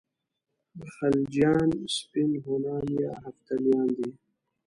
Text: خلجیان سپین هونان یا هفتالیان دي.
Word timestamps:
خلجیان 0.93 1.69
سپین 1.95 2.31
هونان 2.43 2.85
یا 3.01 3.11
هفتالیان 3.23 3.87
دي. 3.97 4.09